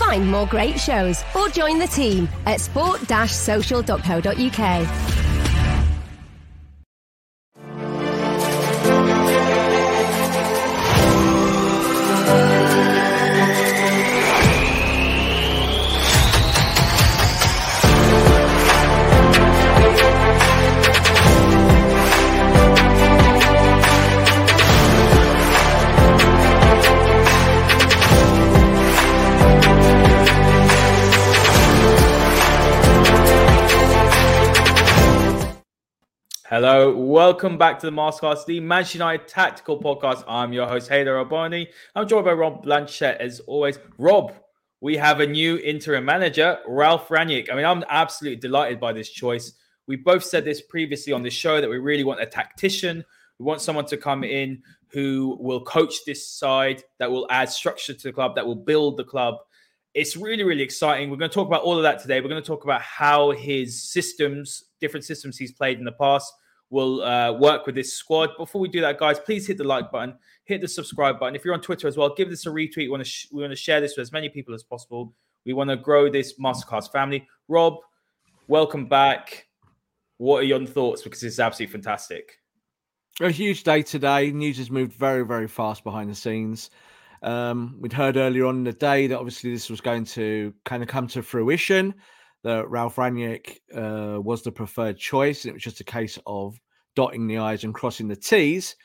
[0.00, 5.19] Find more great shows or join the team at sport-social.co.uk.
[36.88, 40.24] Welcome back to the Masterclass, the Manchester United Tactical Podcast.
[40.26, 41.66] I'm your host, Haider Rubbani.
[41.94, 43.78] I'm joined by Rob Blanchette as always.
[43.98, 44.32] Rob,
[44.80, 47.52] we have a new interim manager, Ralf Rangnick.
[47.52, 49.52] I mean, I'm absolutely delighted by this choice.
[49.88, 53.04] We both said this previously on the show that we really want a tactician.
[53.38, 57.92] We want someone to come in who will coach this side, that will add structure
[57.92, 59.34] to the club, that will build the club.
[59.92, 61.10] It's really, really exciting.
[61.10, 62.22] We're going to talk about all of that today.
[62.22, 66.32] We're going to talk about how his systems, different systems he's played in the past,
[66.70, 68.30] will uh, work with this squad.
[68.38, 70.14] Before we do that, guys, please hit the like button,
[70.44, 71.34] hit the subscribe button.
[71.34, 72.76] If you're on Twitter as well, give this a retweet.
[72.76, 75.12] We want to sh- we want to share this with as many people as possible.
[75.44, 77.26] We want to grow this masterclass family.
[77.48, 77.74] Rob,
[78.46, 79.46] welcome back.
[80.18, 81.02] What are your thoughts?
[81.02, 82.38] Because this is absolutely fantastic.
[83.20, 84.30] A huge day today.
[84.30, 86.70] News has moved very, very fast behind the scenes.
[87.22, 90.82] Um, we'd heard earlier on in the day that obviously this was going to kind
[90.82, 91.94] of come to fruition
[92.42, 95.44] that Ralf Rangnick uh, was the preferred choice.
[95.44, 96.58] It was just a case of
[96.96, 98.76] dotting the I's and crossing the T's.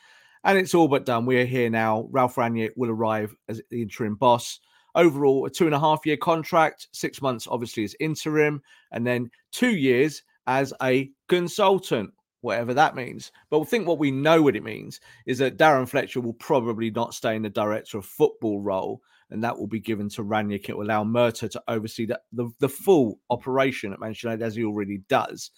[0.44, 1.26] And it's all but done.
[1.26, 2.08] We're here now.
[2.12, 4.60] Ralf Rangnick will arrive as the interim boss.
[4.94, 8.62] Overall, a two and a half year contract, six months obviously as interim,
[8.92, 12.12] and then two years as a consultant,
[12.42, 13.32] whatever that means.
[13.50, 16.92] But I think what we know what it means is that Darren Fletcher will probably
[16.92, 20.70] not stay in the director of football role and that will be given to Rangnick.
[20.70, 24.56] It will allow Murtough to oversee the, the, the full operation at Manchester United as
[24.56, 25.52] he already does.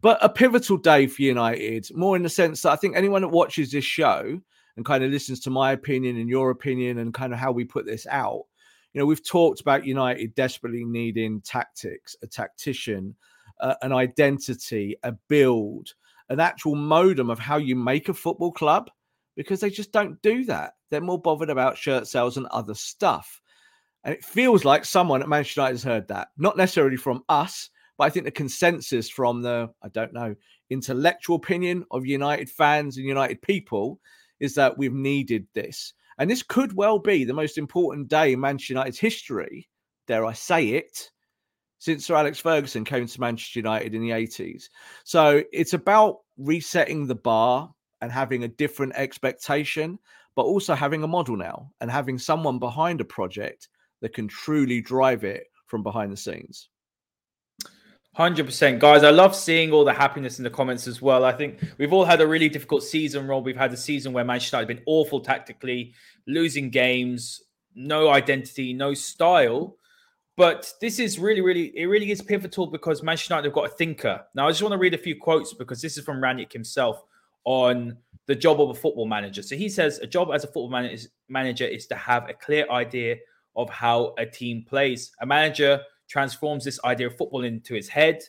[0.00, 3.28] But a pivotal day for United, more in the sense that I think anyone that
[3.28, 4.40] watches this show
[4.76, 7.64] and kind of listens to my opinion and your opinion and kind of how we
[7.64, 8.44] put this out,
[8.92, 13.14] you know, we've talked about United desperately needing tactics, a tactician,
[13.60, 15.94] uh, an identity, a build,
[16.30, 18.90] an actual modem of how you make a football club
[19.36, 20.74] because they just don't do that.
[20.90, 23.40] They're more bothered about shirt sales and other stuff.
[24.04, 27.70] And it feels like someone at Manchester United has heard that, not necessarily from us,
[27.98, 30.34] but I think the consensus from the, I don't know,
[30.70, 34.00] intellectual opinion of United fans and United people
[34.40, 35.92] is that we've needed this.
[36.18, 39.68] And this could well be the most important day in Manchester United's history,
[40.06, 41.10] dare I say it,
[41.78, 44.64] since Sir Alex Ferguson came to Manchester United in the 80s.
[45.04, 47.70] So it's about resetting the bar
[48.00, 49.98] and having a different expectation,
[50.36, 53.68] but also having a model now and having someone behind a project
[54.00, 56.68] that can truly drive it from behind the scenes.
[58.18, 61.24] 100% guys i love seeing all the happiness in the comments as well.
[61.24, 63.44] I think we've all had a really difficult season rob.
[63.44, 65.94] We've had a season where manchester united have been awful tactically
[66.26, 67.40] losing games
[67.74, 69.76] no identity no style.
[70.36, 73.74] But this is really really it really is pivotal because manchester united have got a
[73.74, 74.24] thinker.
[74.34, 77.04] Now i just want to read a few quotes because this is from Rangnick himself
[77.44, 77.96] on
[78.26, 79.42] the job of a football manager.
[79.42, 80.88] So he says a job as a football
[81.28, 83.16] manager is to have a clear idea
[83.56, 85.12] of how a team plays.
[85.20, 88.22] A manager transforms this idea of football into his head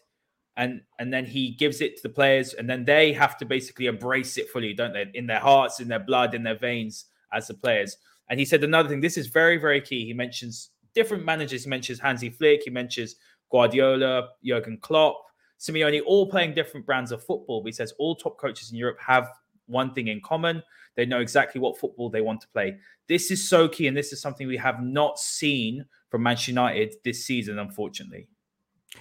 [0.58, 3.88] and and then he gives it to the players and then they have to basically
[3.88, 7.48] embrace it fully don't they in their hearts in their blood in their veins as
[7.48, 7.98] the players.
[8.30, 10.06] And he said another thing this is very very key.
[10.06, 11.64] He mentions different managers.
[11.64, 12.64] He mentions Hansi Flick.
[12.64, 13.16] He mentions
[13.50, 15.16] Guardiola Jurgen Klopp
[15.62, 17.62] Simeone, all playing different brands of football.
[17.62, 19.30] But he says all top coaches in Europe have
[19.68, 20.64] one thing in common.
[20.96, 22.78] They know exactly what football they want to play.
[23.08, 26.96] This is so key, and this is something we have not seen from Manchester United
[27.06, 28.28] this season, unfortunately.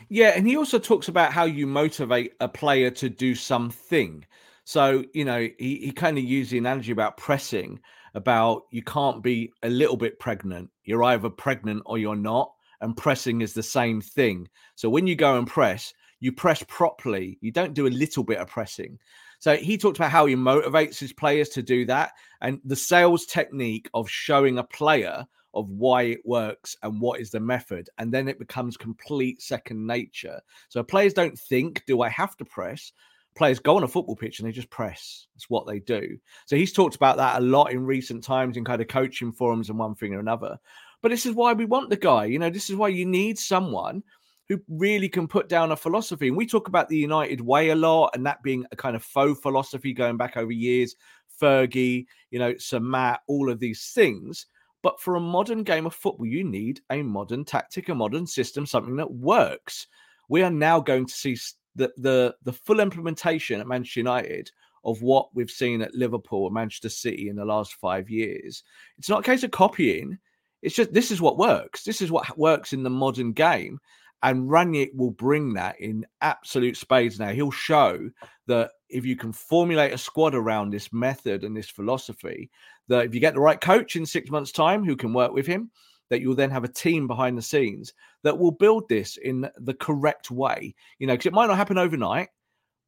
[0.09, 4.25] Yeah, and he also talks about how you motivate a player to do something.
[4.65, 7.81] So, you know, he, he kind of used the analogy about pressing,
[8.15, 10.71] about you can't be a little bit pregnant.
[10.85, 12.53] You're either pregnant or you're not.
[12.83, 14.49] And pressing is the same thing.
[14.75, 17.38] So when you go and press, you press properly.
[17.40, 18.99] You don't do a little bit of pressing.
[19.38, 22.12] So he talked about how he motivates his players to do that
[22.43, 27.31] and the sales technique of showing a player of why it works and what is
[27.31, 27.88] the method.
[27.99, 30.40] And then it becomes complete second nature.
[30.69, 32.93] So players don't think, do I have to press?
[33.34, 35.26] Players go on a football pitch and they just press.
[35.37, 36.19] It's what they do.
[36.44, 39.70] So he's talked about that a lot in recent times in kind of coaching forums
[39.70, 40.58] and one thing or another.
[41.00, 42.26] But this is why we want the guy.
[42.26, 44.02] You know, this is why you need someone
[44.50, 46.26] who really can put down a philosophy.
[46.26, 49.05] And we talk about the United way a lot, and that being a kind of
[49.05, 50.97] faux philosophy going back over years.
[51.41, 54.47] Fergie, you know, Sir Matt, all of these things.
[54.82, 58.67] But for a modern game of football, you need a modern tactic, a modern system,
[58.67, 59.87] something that works.
[60.29, 61.38] We are now going to see
[61.76, 64.50] the the, the full implementation at Manchester United
[64.85, 68.64] of what we've seen at Liverpool and Manchester City in the last five years.
[68.99, 70.19] It's not a case of copying.
[70.61, 71.85] It's just this is what works.
[71.85, 73.79] This is what works in the modern game.
[74.22, 77.28] And Rangnick will bring that in absolute spades now.
[77.28, 78.11] He'll show
[78.46, 82.50] that if you can formulate a squad around this method and this philosophy,
[82.88, 85.46] that if you get the right coach in six months' time who can work with
[85.46, 85.70] him,
[86.11, 89.75] that you'll then have a team behind the scenes that will build this in the
[89.75, 90.75] correct way.
[90.99, 92.28] You know, because it might not happen overnight,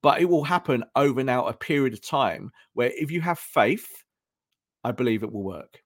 [0.03, 3.87] but it will happen over now a period of time where if you have faith,
[4.85, 5.82] I believe it will work.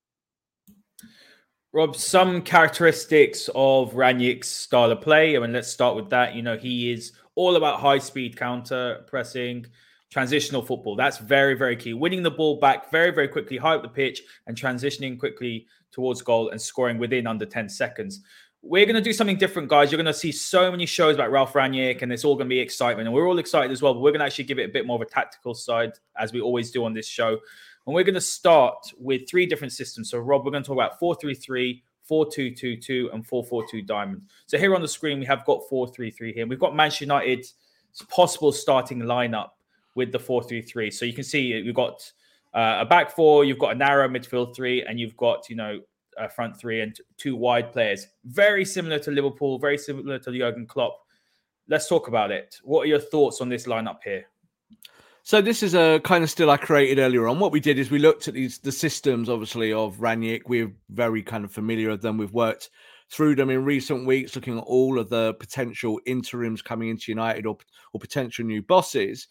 [1.73, 5.37] Rob, some characteristics of Rangnick's style of play.
[5.37, 6.35] I mean, let's start with that.
[6.35, 9.67] You know, he is all about high speed counter pressing,
[10.11, 10.97] transitional football.
[10.97, 11.93] That's very, very key.
[11.93, 16.23] Winning the ball back very, very quickly, high up the pitch, and transitioning quickly towards
[16.23, 18.23] goal and scoring within under 10 seconds.
[18.63, 19.93] We're going to do something different, guys.
[19.93, 22.55] You're going to see so many shows about Ralf Rangnick, and it's all going to
[22.55, 23.07] be excitement.
[23.07, 24.87] And we're all excited as well, but we're going to actually give it a bit
[24.87, 27.39] more of a tactical side, as we always do on this show.
[27.87, 30.11] And we're going to start with three different systems.
[30.11, 34.23] So, Rob, we're going to talk about 433, 4222, and 442 diamond.
[34.47, 36.47] So, here on the screen, we have got 433 here.
[36.47, 37.55] We've got Manchester United's
[38.11, 39.51] possible starting lineup
[39.95, 40.91] with the 433.
[40.91, 42.11] So, you can see we've got
[42.55, 45.81] uh, a back four, you've got a narrow midfield three, and you've got, you know,
[46.19, 48.07] a front three and two wide players.
[48.25, 50.99] Very similar to Liverpool, very similar to Jurgen Klopp.
[51.69, 52.57] Let's talk about it.
[52.63, 54.27] What are your thoughts on this lineup here?
[55.27, 57.41] So this is a kind of still I created earlier on.
[57.41, 60.43] What we did is we looked at these the systems, obviously, of Rangnick.
[60.47, 62.17] We're very kind of familiar with them.
[62.17, 62.71] We've worked
[63.11, 67.45] through them in recent weeks, looking at all of the potential interims coming into United
[67.45, 67.59] or
[67.93, 69.27] or potential new bosses.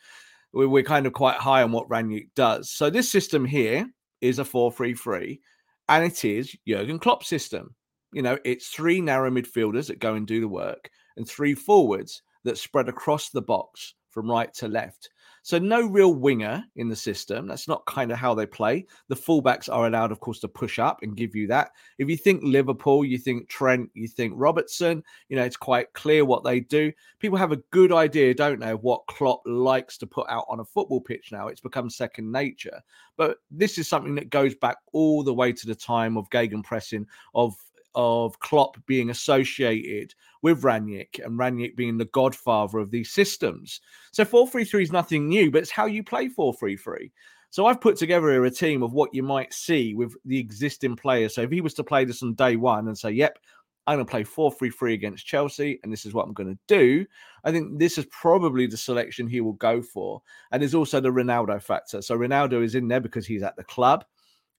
[0.52, 2.70] We're, we're kind of quite high on what Rangnick does.
[2.70, 3.88] So this system here
[4.20, 5.40] is a four-three-three,
[5.88, 7.74] and it is Jurgen Klopp's system.
[8.12, 12.22] You know, it's three narrow midfielders that go and do the work, and three forwards
[12.44, 15.10] that spread across the box from right to left.
[15.46, 17.46] So no real winger in the system.
[17.46, 18.88] That's not kind of how they play.
[19.10, 21.70] The fullbacks are allowed, of course, to push up and give you that.
[22.00, 26.26] If you think Liverpool, you think Trent, you think Robertson, you know, it's quite clear
[26.26, 26.92] what they do.
[27.20, 30.62] People have a good idea, don't they, of what Klopp likes to put out on
[30.62, 31.48] a football pitch now.
[31.48, 32.82] It's become second nature.
[33.16, 37.06] But this is something that goes back all the way to the time of Gegenpressing,
[37.36, 37.56] of
[37.96, 43.82] of Klopp being associated with Rangnick and Rangnick being the godfather of these systems.
[44.12, 47.12] So 4-3-3 is nothing new, but it's how you play 4-3-3.
[47.50, 50.98] So I've put together here a team of what you might see with the existing
[50.98, 51.36] players.
[51.36, 53.40] So if he was to play this on day one and say, yep,
[53.88, 56.54] I'm going to play 4 3 3 against Chelsea, and this is what I'm going
[56.54, 57.06] to do.
[57.44, 60.22] I think this is probably the selection he will go for.
[60.52, 62.02] And there's also the Ronaldo factor.
[62.02, 64.04] So Ronaldo is in there because he's at the club.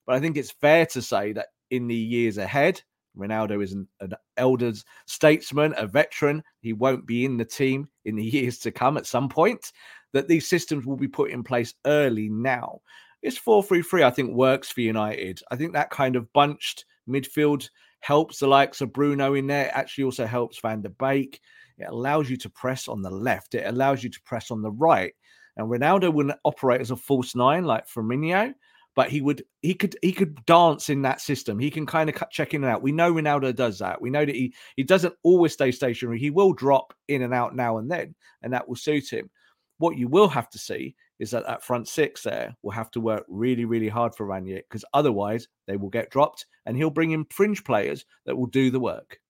[0.07, 2.81] But I think it's fair to say that in the years ahead,
[3.17, 4.73] Ronaldo is an, an elder
[5.07, 6.43] statesman, a veteran.
[6.61, 9.73] He won't be in the team in the years to come at some point.
[10.13, 12.81] That these systems will be put in place early now.
[13.23, 15.41] It's 4 3 3, I think, works for United.
[15.51, 17.69] I think that kind of bunched midfield
[18.01, 19.67] helps the likes of Bruno in there.
[19.67, 21.41] It actually also helps Van der Beek.
[21.79, 24.71] It allows you to press on the left, it allows you to press on the
[24.71, 25.13] right.
[25.57, 28.55] And Ronaldo wouldn't operate as a false nine like Firmino
[28.97, 31.59] but he would he could he could dance in that system.
[31.59, 32.83] He can kind of check in and out.
[32.83, 34.01] We know Ronaldo does that.
[34.01, 36.19] We know that he he doesn't always stay stationary.
[36.19, 39.31] He will drop in and out now and then, and that will suit him.
[39.79, 43.01] What you will have to see is that that front six there will have to
[43.01, 47.11] work really, really hard for Rangnick because otherwise they will get dropped, and he'll bring
[47.11, 49.21] in fringe players that will do the work.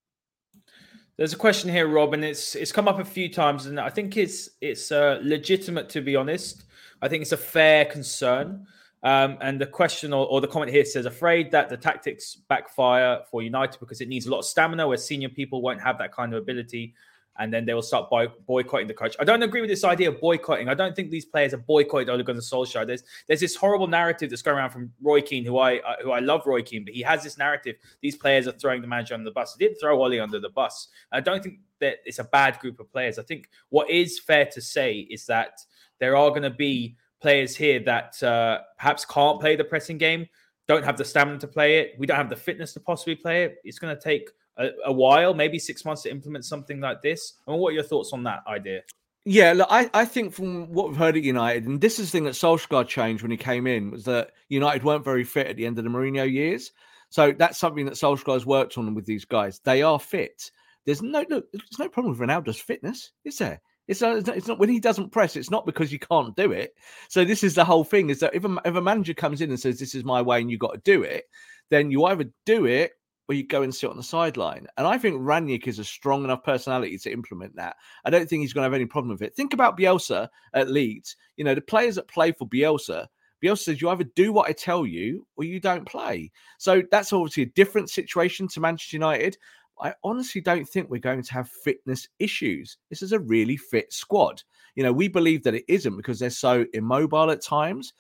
[1.17, 3.91] There's a question here, Rob, and it's it's come up a few times, and I
[3.91, 6.63] think it's it's uh, legitimate to be honest.
[7.03, 8.65] I think it's a fair concern.
[9.03, 13.21] Um, and the question or, or, the comment here says, afraid that the tactics backfire
[13.31, 16.13] for United because it needs a lot of stamina, where senior people won't have that
[16.13, 16.95] kind of ability
[17.39, 19.17] and then they will start boy- boycotting the coach.
[19.21, 20.69] I don't agree with this idea of boycotting.
[20.69, 22.87] I don't think these players are boycotted Ole Gunnar Solskjaer.
[22.87, 26.13] There's there's this horrible narrative that's going around from Roy Keane, who I uh, who
[26.13, 27.77] I love Roy Keane, but he has this narrative.
[28.01, 29.55] These players are throwing the manager under the bus.
[29.57, 30.89] He didn't throw Ole under the bus.
[31.13, 33.19] I don't think that it's a bad group of players.
[33.19, 35.61] I think what is fair to say is that
[35.99, 40.27] there are going to be players here that uh, perhaps can't play the pressing game,
[40.69, 41.95] don't have the stamina to play it.
[41.99, 43.59] We don't have the fitness to possibly play it.
[43.65, 47.35] It's going to take a, a, while, maybe six months to implement something like this.
[47.47, 48.83] I mean, what are your thoughts on that idea?
[49.25, 52.13] Yeah, look, I, I think from what we've heard at United, and this is the
[52.13, 55.57] thing that Solskjaer changed when he came in, was that United weren't very fit at
[55.57, 56.73] the end of the Mourinho years.
[57.11, 59.61] So that's something that Solskjaer's worked on with these guys.
[59.65, 60.51] They are fit.
[60.85, 63.61] There's no look, there's no problem with Ronaldo's fitness, is there?
[63.89, 65.37] It's not, it's not when he doesn't press.
[65.37, 66.75] It's not because you can't do it.
[67.09, 69.51] So this is the whole thing: is that if a, if a manager comes in
[69.51, 71.25] and says this is my way and you got to do it,
[71.71, 72.93] then you either do it
[73.29, 74.67] or you go and sit on the sideline.
[74.77, 77.77] And I think Rangnick is a strong enough personality to implement that.
[78.05, 79.35] I don't think he's going to have any problem with it.
[79.35, 81.17] Think about Bielsa at Leeds.
[81.37, 83.07] You know, the players that play for Bielsa,
[83.43, 86.31] Bielsa says you either do what I tell you or you don't play.
[86.59, 89.37] So that's obviously a different situation to Manchester United.
[89.81, 92.79] I honestly don't think we're going to have fitness issues.
[92.91, 94.43] This is a really fit squad.
[94.75, 97.93] You know, we believe that it isn't because they're so immobile at times.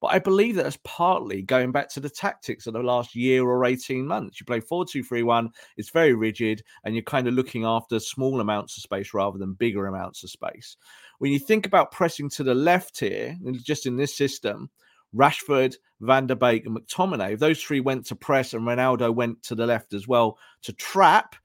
[0.00, 3.44] But I believe that that's partly going back to the tactics of the last year
[3.44, 4.40] or 18 months.
[4.40, 8.00] You play 4 2 3 1, it's very rigid, and you're kind of looking after
[8.00, 10.76] small amounts of space rather than bigger amounts of space.
[11.18, 14.70] When you think about pressing to the left here, just in this system,
[15.14, 19.42] Rashford, Van der Beek, and McTominay, if those three went to press and Ronaldo went
[19.44, 21.36] to the left as well to trap,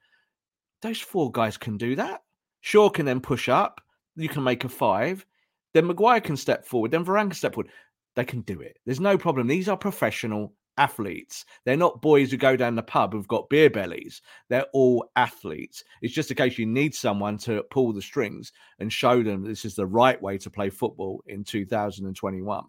[0.82, 2.22] those four guys can do that.
[2.62, 3.82] Shaw can then push up.
[4.16, 5.26] You can make a five.
[5.74, 6.92] Then Maguire can step forward.
[6.92, 7.72] Then Varane can step forward.
[8.16, 8.78] They can do it.
[8.86, 9.48] There's no problem.
[9.48, 11.46] These are professional athletes.
[11.66, 14.22] They're not boys who go down the pub who've got beer bellies.
[14.50, 15.84] They're all athletes.
[16.02, 19.66] It's just a case you need someone to pull the strings and show them this
[19.66, 22.64] is the right way to play football in 2021.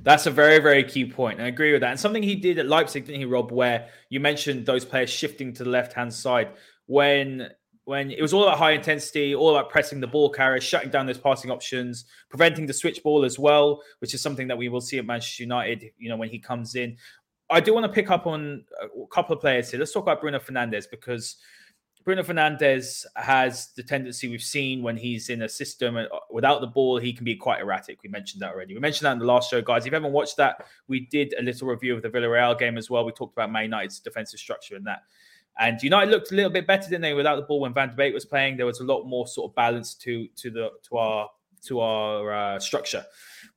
[0.00, 1.40] That's a very, very key point.
[1.40, 1.90] I agree with that.
[1.90, 5.52] And something he did at Leipzig, didn't he, Rob, where you mentioned those players shifting
[5.54, 6.50] to the left hand side
[6.86, 7.48] when
[7.86, 11.04] when it was all about high intensity, all about pressing the ball carrier, shutting down
[11.04, 14.80] those passing options, preventing the switch ball as well, which is something that we will
[14.80, 16.96] see at Manchester United, you know, when he comes in.
[17.50, 19.78] I do want to pick up on a couple of players here.
[19.78, 21.36] Let's talk about Bruno Fernandes because
[22.04, 26.66] Bruno Fernandes has the tendency we've seen when he's in a system uh, without the
[26.66, 28.02] ball, he can be quite erratic.
[28.02, 28.74] We mentioned that already.
[28.74, 29.86] We mentioned that in the last show, guys.
[29.86, 32.90] If you haven't watched that, we did a little review of the Villarreal game as
[32.90, 33.06] well.
[33.06, 35.04] We talked about Man United's defensive structure and that.
[35.58, 37.94] And United looked a little bit better than they without the ball when Van der
[37.94, 38.56] Beek was playing.
[38.56, 41.28] There was a lot more sort of balance to to the to our
[41.66, 43.04] to our uh, structure.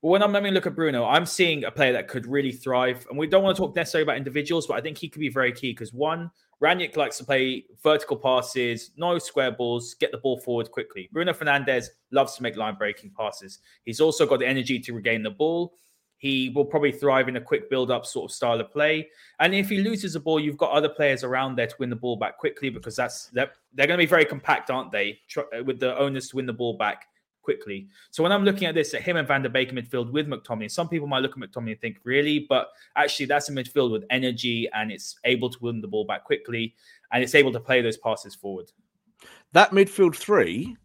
[0.02, 2.52] But when I'm having a look at Bruno, I'm seeing a player that could really
[2.52, 3.06] thrive.
[3.10, 5.30] And we don't want to talk necessarily about individuals, but I think he could be
[5.30, 10.18] very key because one, Rangnick likes to play vertical passes, no square balls, get the
[10.18, 11.08] ball forward quickly.
[11.12, 13.60] Bruno Fernandes loves to make line breaking passes.
[13.84, 15.78] He's also got the energy to regain the ball.
[16.18, 19.08] He will probably thrive in a quick build up sort of style of play.
[19.40, 21.96] And if he loses the ball, you've got other players around there to win the
[21.96, 25.20] ball back quickly because that's they're, they're going to be very compact, aren't they?
[25.64, 27.06] With the onus to win the ball back
[27.48, 27.88] quickly.
[28.12, 30.70] So when I'm looking at this, at him and Van der Beek midfield with McTominay,
[30.70, 32.46] some people might look at McTominay and think, really?
[32.50, 36.26] But actually, that's a midfield with energy and it's able to win the ball back
[36.26, 36.76] quickly
[37.14, 38.70] and it's able to play those passes forward.
[39.54, 40.76] That midfield three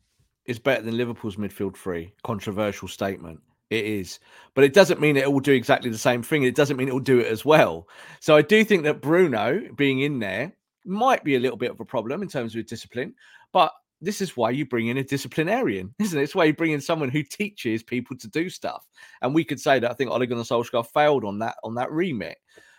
[0.44, 2.12] is better than Liverpool's midfield three.
[2.22, 3.40] Controversial statement.
[3.70, 4.20] It is,
[4.54, 6.44] but it doesn't mean it will do exactly the same thing.
[6.44, 7.88] It doesn't mean it will do it as well.
[8.20, 10.52] So I do think that Bruno being in there
[10.84, 13.14] might be a little bit of a problem in terms of discipline,
[13.50, 16.24] but this is why you bring in a disciplinarian, isn't it?
[16.24, 18.86] It's why you bring in someone who teaches people to do stuff.
[19.22, 21.90] And we could say that I think Ole Gunnar Solskjaer failed on that on that
[21.90, 22.36] remit.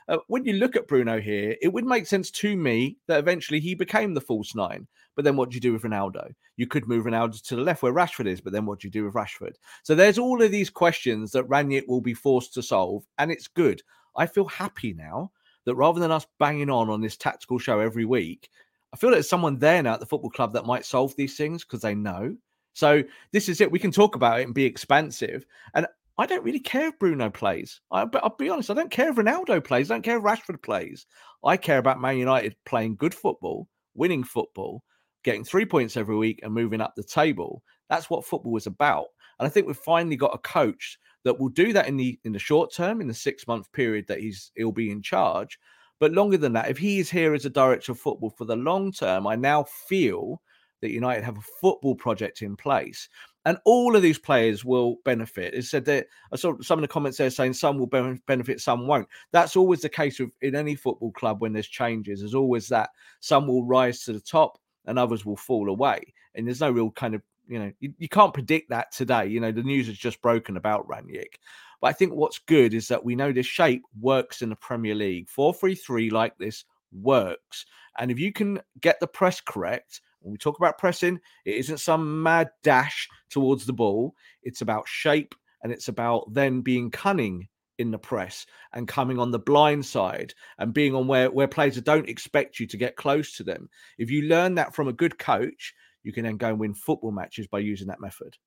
[0.09, 3.61] Uh, when you look at Bruno here, it would make sense to me that eventually
[3.61, 4.85] he became the false nine.
[5.15, 6.33] But then what do you do with Ronaldo?
[6.57, 8.91] You could move Ronaldo to the left where Rashford is, but then what do you
[8.91, 9.53] do with Rashford?
[9.83, 13.47] So there's all of these questions that Rangnick will be forced to solve, and it's
[13.47, 13.81] good.
[14.17, 15.31] I feel happy now
[15.65, 18.49] that rather than us banging on on this tactical show every week,
[18.93, 21.63] I feel there's someone there now at the football club that might solve these things
[21.63, 22.35] because they know.
[22.73, 23.71] So this is it.
[23.71, 25.45] We can talk about it and be expansive.
[25.73, 27.81] And I don't really care if Bruno plays.
[27.91, 29.89] I, but I'll be honest, I don't care if Ronaldo plays.
[29.89, 31.07] I don't care if Rashford plays.
[31.43, 34.83] I care about Man United playing good football, winning football,
[35.23, 37.63] getting three points every week, and moving up the table.
[37.89, 39.07] That's what football is about.
[39.39, 42.31] And I think we've finally got a coach that will do that in the in
[42.31, 45.57] the short term, in the six month period that he's he'll be in charge.
[46.03, 48.57] But longer than that, if he is here as a director of football for the
[48.57, 50.41] long term, I now feel
[50.81, 53.07] that United have a football project in place.
[53.45, 55.53] And all of these players will benefit.
[55.53, 58.59] It said that uh, I saw some of the comments there saying some will benefit,
[58.59, 59.07] some won't.
[59.31, 62.19] That's always the case in any football club when there's changes.
[62.19, 62.89] There's always that
[63.21, 66.01] some will rise to the top and others will fall away.
[66.35, 69.27] And there's no real kind of you know you, you can't predict that today.
[69.27, 71.35] You know the news has just broken about Rangnick.
[71.81, 74.95] But I think what's good is that we know this shape works in the Premier
[74.95, 75.29] League.
[75.29, 77.65] 4 3 3 like this works.
[77.99, 81.79] And if you can get the press correct, when we talk about pressing, it isn't
[81.79, 84.15] some mad dash towards the ball.
[84.43, 89.31] It's about shape and it's about then being cunning in the press and coming on
[89.31, 93.35] the blind side and being on where, where players don't expect you to get close
[93.35, 93.69] to them.
[93.97, 95.73] If you learn that from a good coach,
[96.03, 98.37] you can then go and win football matches by using that method.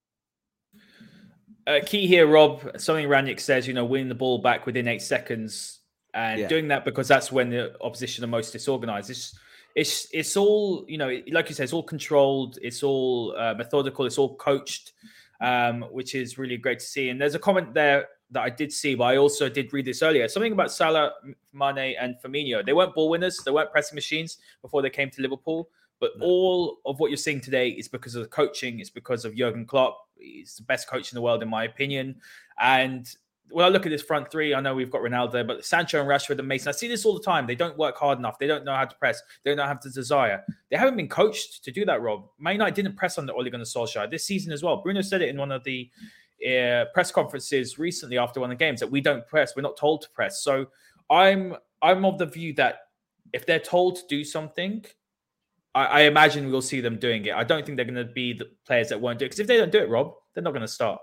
[1.66, 5.02] Uh, key here, Rob, something Rangnick says, you know, winning the ball back within eight
[5.02, 5.80] seconds
[6.14, 6.48] and yeah.
[6.48, 9.10] doing that because that's when the opposition are most disorganized.
[9.10, 9.36] It's,
[9.74, 14.06] it's, it's all, you know, like you said, it's all controlled, it's all uh, methodical,
[14.06, 14.92] it's all coached,
[15.40, 17.08] um, which is really great to see.
[17.08, 20.02] And there's a comment there that I did see, but I also did read this
[20.02, 20.28] earlier.
[20.28, 21.12] Something about Salah,
[21.52, 22.64] Mane, and Firmino.
[22.64, 25.68] They weren't ball winners, they weren't pressing machines before they came to Liverpool.
[26.00, 26.26] But no.
[26.26, 28.80] all of what you're seeing today is because of the coaching.
[28.80, 29.98] It's because of Jurgen Klopp.
[30.18, 32.16] He's the best coach in the world, in my opinion.
[32.60, 33.08] And
[33.50, 36.08] when I look at this front three, I know we've got Ronaldo, but Sancho and
[36.08, 37.46] Rashford and Mason, I see this all the time.
[37.46, 38.38] They don't work hard enough.
[38.38, 39.22] They don't know how to press.
[39.44, 40.44] They don't have the desire.
[40.70, 42.28] They haven't been coached to do that, Rob.
[42.38, 44.82] Man United didn't press under Ole Gunnar Solskjaer this season as well.
[44.82, 45.88] Bruno said it in one of the
[46.46, 49.54] uh, press conferences recently after one of the games that we don't press.
[49.56, 50.42] We're not told to press.
[50.42, 50.66] So
[51.10, 52.80] I'm I'm of the view that
[53.32, 54.84] if they're told to do something,
[55.76, 57.34] I, I imagine we'll see them doing it.
[57.34, 59.46] I don't think they're going to be the players that won't do it because if
[59.46, 61.00] they don't do it, Rob, they're not going to start.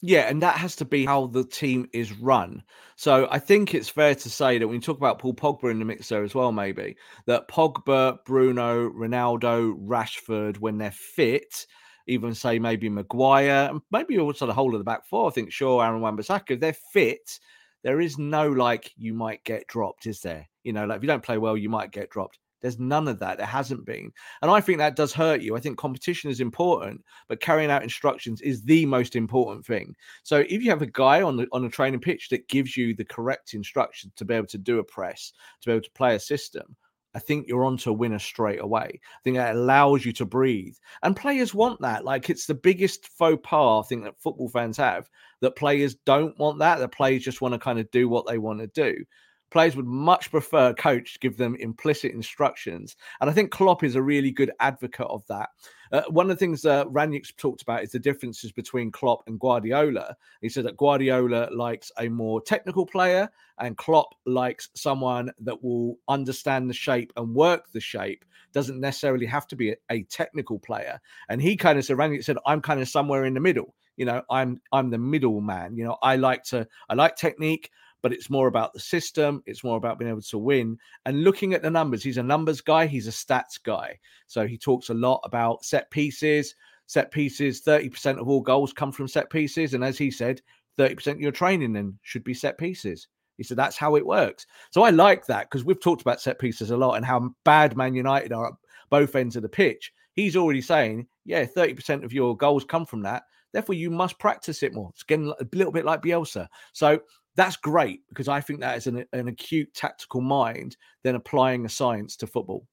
[0.00, 2.62] Yeah, and that has to be how the team is run.
[2.96, 5.80] So I think it's fair to say that when you talk about Paul Pogba in
[5.80, 6.96] the mix there as well, maybe
[7.26, 11.66] that Pogba, Bruno, Ronaldo, Rashford, when they're fit,
[12.06, 15.28] even say maybe Maguire, maybe also the whole of the back four.
[15.28, 17.38] I think Shaw, Aaron Wan-Bissaka, if they're fit,
[17.82, 20.48] there is no like you might get dropped, is there?
[20.62, 22.38] You know, like if you don't play well, you might get dropped.
[22.60, 23.38] There's none of that.
[23.38, 24.12] There hasn't been.
[24.42, 25.56] And I think that does hurt you.
[25.56, 29.94] I think competition is important, but carrying out instructions is the most important thing.
[30.22, 32.94] So if you have a guy on the on a training pitch that gives you
[32.94, 36.14] the correct instructions to be able to do a press, to be able to play
[36.14, 36.76] a system,
[37.14, 39.00] I think you're on to a winner straight away.
[39.02, 40.74] I think that allows you to breathe.
[41.02, 42.04] And players want that.
[42.04, 45.08] Like it's the biggest faux pas I think that football fans have
[45.40, 46.78] that players don't want that.
[46.78, 49.04] The players just want to kind of do what they want to do
[49.50, 52.96] players would much prefer a coach to give them implicit instructions.
[53.20, 55.50] And I think Klopp is a really good advocate of that.
[55.90, 59.40] Uh, one of the things that Rangnick's talked about is the differences between Klopp and
[59.40, 60.16] Guardiola.
[60.42, 65.96] He said that Guardiola likes a more technical player, and Klopp likes someone that will
[66.08, 68.24] understand the shape and work the shape.
[68.52, 71.00] Doesn't necessarily have to be a, a technical player.
[71.28, 73.74] And he kind of said, Rangnick said, I'm kind of somewhere in the middle.
[73.96, 75.76] You know, I'm I'm the middle man.
[75.76, 77.70] You know, I like to I like technique
[78.02, 79.42] but it's more about the system.
[79.46, 80.78] It's more about being able to win.
[81.04, 83.98] And looking at the numbers, he's a numbers guy, he's a stats guy.
[84.26, 86.54] So he talks a lot about set pieces.
[86.86, 89.74] Set pieces, 30% of all goals come from set pieces.
[89.74, 90.40] And as he said,
[90.78, 93.08] 30% of your training then should be set pieces.
[93.36, 94.46] He said that's how it works.
[94.70, 97.76] So I like that because we've talked about set pieces a lot and how bad
[97.76, 98.54] Man United are at
[98.88, 99.92] both ends of the pitch.
[100.14, 103.24] He's already saying, yeah, 30% of your goals come from that.
[103.52, 104.90] Therefore, you must practice it more.
[104.92, 106.48] It's getting a little bit like Bielsa.
[106.72, 107.00] So
[107.38, 111.68] that's great because I think that is an, an acute tactical mind then applying a
[111.68, 112.66] science to football.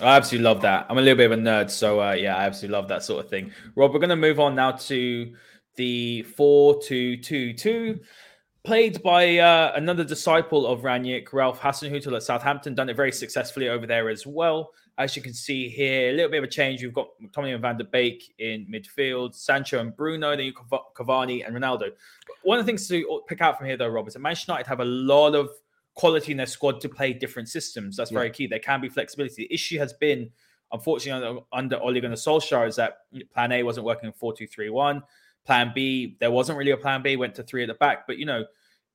[0.00, 0.86] I absolutely love that.
[0.88, 3.24] I'm a little bit of a nerd, so uh, yeah, I absolutely love that sort
[3.24, 3.52] of thing.
[3.74, 5.34] Rob, we're going to move on now to
[5.76, 8.00] the four-two-two-two,
[8.64, 13.68] played by uh, another disciple of Rangnick, Ralph Hasenhüttl at Southampton, done it very successfully
[13.68, 14.70] over there as well.
[15.00, 16.82] As you can see here, a little bit of a change.
[16.82, 21.46] We've got Tommy and Van der Beek in midfield, Sancho and Bruno, then you Cavani
[21.46, 21.92] and Ronaldo.
[22.42, 24.68] One of the things to pick out from here, though, Rob, is that Manchester United
[24.68, 25.48] have a lot of
[25.94, 27.96] quality in their squad to play different systems.
[27.96, 28.46] That's very key.
[28.46, 29.46] There can be flexibility.
[29.48, 30.28] The issue has been,
[30.70, 32.98] unfortunately, under, under Ole Gunnar Solskjaer, is that
[33.32, 35.02] Plan A wasn't working 4 2 3 1.
[35.46, 38.06] Plan B, there wasn't really a plan B, went to three at the back.
[38.06, 38.44] But, you know,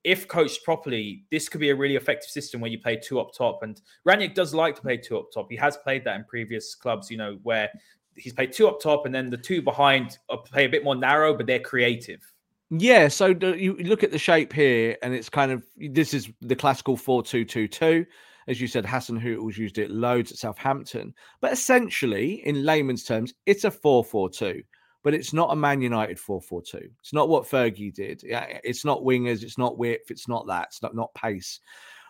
[0.06, 3.34] if coached properly, this could be a really effective system where you play two up
[3.36, 3.63] top.
[3.63, 5.48] And Rangnick does like to play two up top.
[5.50, 7.70] He has played that in previous clubs, you know, where
[8.15, 11.36] he's played two up top and then the two behind play a bit more narrow,
[11.36, 12.22] but they're creative.
[12.70, 16.56] Yeah, so you look at the shape here, and it's kind of this is the
[16.56, 18.06] classical four-two-two-two.
[18.48, 23.34] As you said, Hassan Hasenhüttl's used it loads at Southampton, but essentially, in layman's terms,
[23.46, 24.62] it's a four-four-two
[25.06, 26.89] but it's not a Man United 4-4-2.
[27.00, 28.24] It's not what Fergie did.
[28.26, 31.62] It's not wingers, it's not width, it's not that, it's not, not pace.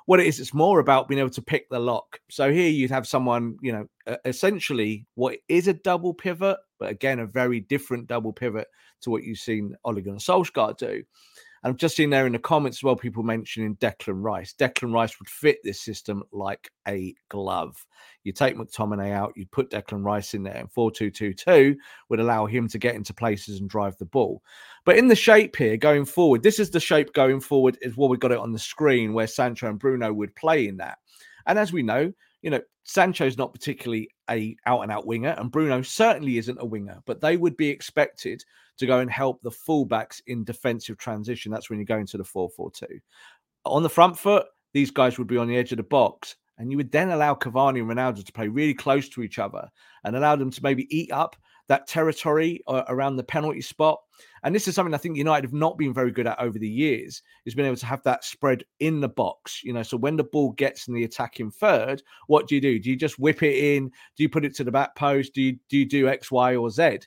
[0.07, 2.19] What it is, it's more about being able to pick the lock.
[2.29, 7.19] So here you'd have someone, you know, essentially what is a double pivot but again,
[7.19, 8.67] a very different double pivot
[9.01, 11.03] to what you've seen Ole Gunnar Solskjaer do.
[11.65, 14.53] I've just seen there in the comments as well, people mentioning Declan Rice.
[14.53, 17.75] Declan Rice would fit this system like a glove.
[18.23, 21.75] You take McTominay out, you put Declan Rice in there, and 4 2 2 2
[22.09, 24.43] would allow him to get into places and drive the ball.
[24.85, 28.11] But in the shape here going forward, this is the shape going forward, is what
[28.11, 30.99] we got it on the screen where Sancho and Bruno would play in that.
[31.47, 32.13] And as we know,
[32.45, 36.65] you know, Sancho's not particularly a out and out winger, and Bruno certainly isn't a
[36.65, 38.43] winger, but they would be expected
[38.77, 41.51] to go and help the fullbacks in defensive transition.
[41.51, 42.85] That's when you go into the 4 4 2.
[43.65, 46.69] On the front foot, these guys would be on the edge of the box, and
[46.69, 49.67] you would then allow Cavani and Ronaldo to play really close to each other
[50.03, 51.35] and allow them to maybe eat up
[51.67, 53.99] that territory uh, around the penalty spot.
[54.45, 56.69] And this is something I think United have not been very good at over the
[56.69, 59.63] years, is being able to have that spread in the box.
[59.63, 62.77] You know, so when the ball gets in the attacking third, what do you do?
[62.77, 63.89] Do you just whip it in?
[64.15, 65.33] Do you put it to the back post?
[65.33, 66.99] Do you do you do X, Y, or Z?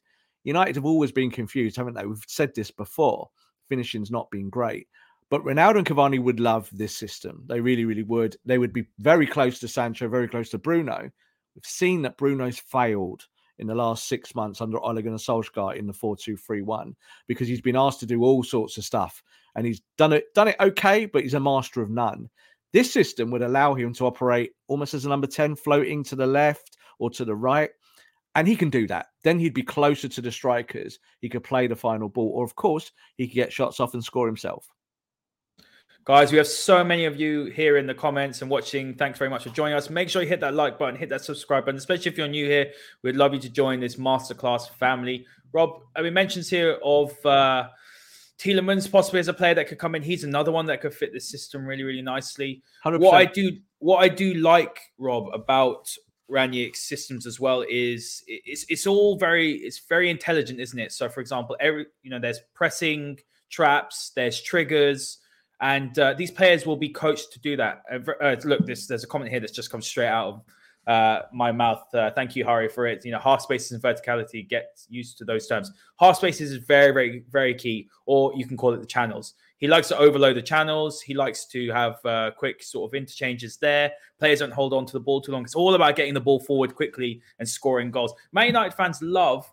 [0.42, 2.07] United have always been confused, haven't they?
[2.07, 3.31] We've said this before.
[3.68, 4.88] Finishing's not been great.
[5.31, 7.44] But Ronaldo and Cavani would love this system.
[7.46, 8.37] They really, really would.
[8.46, 11.11] They would be very close to Sancho, very close to Bruno.
[11.55, 13.27] We've seen that Bruno's failed
[13.58, 16.94] in the last six months under Ole Gunnar Solskjaer in the 4-2-3-1
[17.26, 19.22] because he's been asked to do all sorts of stuff
[19.56, 22.28] and he's done it done it okay, but he's a master of none.
[22.72, 26.26] This system would allow him to operate almost as a number 10, floating to the
[26.26, 27.70] left or to the right.
[28.34, 29.06] And he can do that.
[29.24, 30.98] Then he'd be closer to the strikers.
[31.20, 32.30] He could play the final ball.
[32.34, 34.68] Or, of course, he could get shots off and score himself.
[36.08, 38.94] Guys, we have so many of you here in the comments and watching.
[38.94, 39.90] Thanks very much for joining us.
[39.90, 42.46] Make sure you hit that like button, hit that subscribe button, especially if you're new
[42.46, 42.72] here.
[43.02, 45.26] We'd love you to join this masterclass family.
[45.52, 47.68] Rob, I mean, mentions here of uh,
[48.38, 50.02] Tielemans possibly as a player that could come in.
[50.02, 52.62] He's another one that could fit the system really, really nicely.
[52.86, 53.00] 100%.
[53.00, 55.94] What I do, what I do like, Rob, about
[56.30, 60.92] Rangnick's systems as well is it's it's all very it's very intelligent, isn't it?
[60.92, 63.18] So, for example, every you know, there's pressing
[63.50, 65.18] traps, there's triggers
[65.60, 67.82] and uh, these players will be coached to do that.
[67.92, 70.42] Uh, uh, look, this there's a comment here that's just come straight out of
[70.86, 71.82] uh, my mouth.
[71.92, 73.04] Uh, thank you, Hari, for it.
[73.04, 74.48] You know, half spaces and verticality.
[74.48, 75.72] Get used to those terms.
[76.00, 79.34] Half spaces is very, very, very key, or you can call it the channels.
[79.58, 81.02] He likes to overload the channels.
[81.02, 83.92] He likes to have uh, quick sort of interchanges there.
[84.20, 85.42] Players don't hold on to the ball too long.
[85.42, 88.14] It's all about getting the ball forward quickly and scoring goals.
[88.32, 89.52] Man United fans love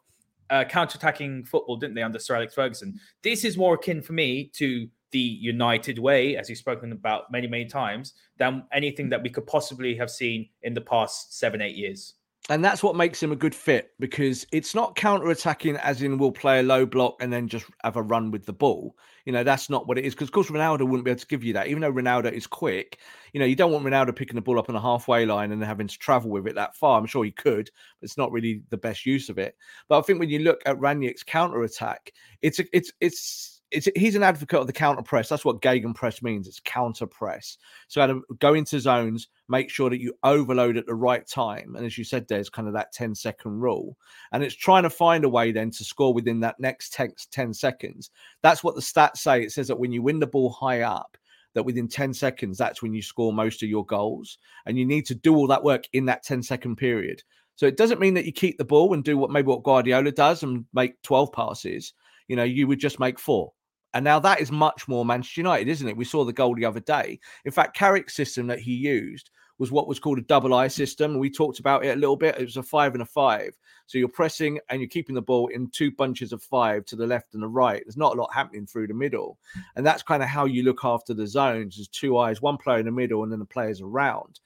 [0.52, 3.00] uh, counter-attacking football, didn't they, under Sir Alex Ferguson?
[3.24, 7.48] This is more akin for me to the United way, as you've spoken about many,
[7.48, 11.78] many times, than anything that we could possibly have seen in the past seven, eight
[11.78, 12.16] years.
[12.50, 16.18] And that's what makes him a good fit because it's not counter attacking, as in
[16.18, 18.98] we'll play a low block and then just have a run with the ball.
[19.24, 20.14] You know, that's not what it is.
[20.14, 21.68] Because, of course, Ronaldo wouldn't be able to give you that.
[21.68, 23.00] Even though Ronaldo is quick,
[23.32, 25.64] you know, you don't want Ronaldo picking the ball up on a halfway line and
[25.64, 27.00] having to travel with it that far.
[27.00, 29.56] I'm sure he could, but it's not really the best use of it.
[29.88, 33.55] But I think when you look at Rangnick's counter attack, it's, it's, it's,
[33.96, 35.30] he's an advocate of the counter press.
[35.30, 36.48] That's what Gegen press means.
[36.48, 37.58] It's counter press.
[37.88, 41.76] So to go into zones, make sure that you overload at the right time.
[41.76, 43.98] And as you said, there's kind of that 10 second rule.
[44.32, 47.54] And it's trying to find a way then to score within that next 10, 10
[47.54, 48.12] seconds.
[48.42, 49.44] That's what the stats say.
[49.44, 51.18] It says that when you win the ball high up,
[51.54, 54.38] that within 10 seconds, that's when you score most of your goals.
[54.66, 57.24] And you need to do all that work in that 10 second period.
[57.56, 60.12] So it doesn't mean that you keep the ball and do what maybe what Guardiola
[60.12, 61.94] does and make 12 passes
[62.28, 63.52] you know, you would just make four.
[63.96, 65.96] And now that is much more Manchester United, isn't it?
[65.96, 67.18] We saw the goal the other day.
[67.46, 71.18] In fact, Carrick's system that he used was what was called a double I system.
[71.18, 72.38] We talked about it a little bit.
[72.38, 73.58] It was a five and a five.
[73.86, 77.08] So you're pressing and you're keeping the ball in two bunches of five to the
[77.08, 77.82] left and the right.
[77.86, 79.38] There's not a lot happening through the middle.
[79.78, 81.78] And that's kind of how you look after the zones.
[81.78, 84.42] There's two eyes, one player in the middle, and then the players around.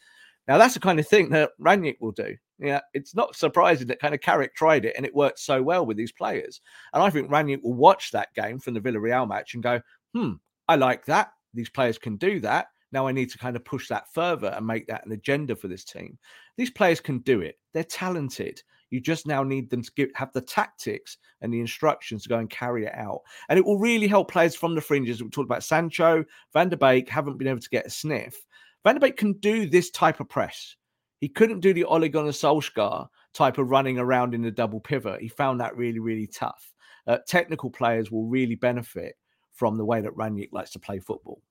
[0.47, 2.35] Now that's the kind of thing that Rangnick will do.
[2.59, 5.85] Yeah, it's not surprising that kind of Carrick tried it and it worked so well
[5.85, 6.59] with these players.
[6.93, 9.79] And I think Rangnick will watch that game from the Villarreal match and go,
[10.13, 10.33] hmm,
[10.67, 11.31] I like that.
[11.53, 12.67] These players can do that.
[12.91, 15.67] Now I need to kind of push that further and make that an agenda for
[15.67, 16.17] this team.
[16.57, 17.57] These players can do it.
[17.73, 18.61] They're talented.
[18.89, 22.39] You just now need them to give, have the tactics and the instructions to go
[22.39, 23.21] and carry it out.
[23.47, 25.21] And it will really help players from the fringes.
[25.21, 28.35] We talked about Sancho, Van der Beek haven't been able to get a sniff.
[28.83, 30.75] Van der Beek can do this type of press.
[31.19, 35.21] He couldn't do the Gunnar Solskjaer type of running around in the double pivot.
[35.21, 36.73] He found that really, really tough.
[37.05, 39.15] Uh, technical players will really benefit
[39.53, 41.41] from the way that Rangnick likes to play football.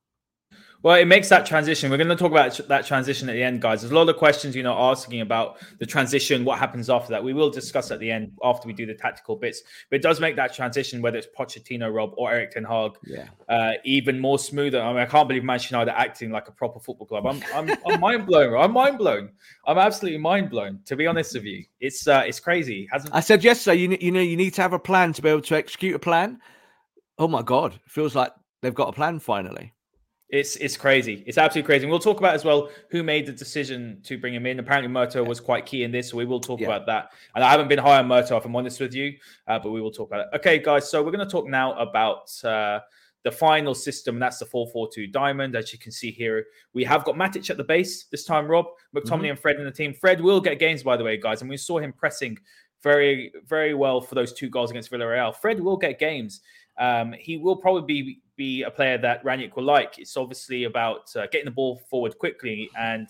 [0.83, 1.91] Well, it makes that transition.
[1.91, 3.81] We're going to talk about that transition at the end, guys.
[3.81, 7.23] There's a lot of questions, you know, asking about the transition, what happens after that.
[7.23, 9.63] We will discuss at the end after we do the tactical bits.
[9.91, 13.27] But it does make that transition, whether it's Pochettino, Rob, or Erik Ten Hag, yeah.
[13.49, 14.81] uh, even more smoother.
[14.81, 17.27] I mean, I can't believe Manchester United are acting like a proper football club.
[17.27, 18.57] I'm, I'm, I'm mind blown.
[18.57, 19.31] I'm mind blown.
[19.67, 20.79] I'm absolutely mind blown.
[20.85, 22.89] To be honest with you, it's uh, it's crazy.
[22.93, 23.81] Hasn't I said yesterday?
[23.81, 25.99] You you know you need to have a plan to be able to execute a
[25.99, 26.41] plan.
[27.19, 29.73] Oh my god, it feels like they've got a plan finally.
[30.31, 31.25] It's it's crazy.
[31.27, 31.85] It's absolutely crazy.
[31.85, 34.59] And we'll talk about as well who made the decision to bring him in.
[34.59, 36.67] Apparently, Murtough was quite key in this, so we will talk yeah.
[36.67, 37.13] about that.
[37.35, 39.15] And I haven't been high on Murtough, if I'm honest with you,
[39.47, 40.37] uh, but we will talk about it.
[40.37, 40.91] Okay, guys.
[40.91, 42.81] So we're going to talk now about uh,
[43.25, 45.57] the final system, and that's the 4-4-2 diamond.
[45.57, 48.47] As you can see here, we have got Matic at the base this time.
[48.47, 49.25] Rob McTominay mm-hmm.
[49.25, 49.95] and Fred in the team.
[49.95, 52.37] Fred will get games, by the way, guys, and we saw him pressing
[52.83, 55.35] very very well for those two goals against Villarreal.
[55.35, 56.41] Fred will get games.
[56.79, 59.99] Um, he will probably be be a player that Rangnick will like.
[59.99, 62.71] It's obviously about uh, getting the ball forward quickly.
[62.79, 63.09] And